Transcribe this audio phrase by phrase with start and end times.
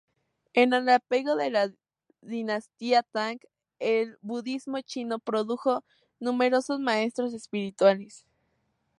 [0.53, 1.71] En el apogeo de la
[2.21, 3.39] dinastía Tang,
[3.77, 5.83] el budismo chino produjo
[6.19, 8.25] numerosos maestros espirituales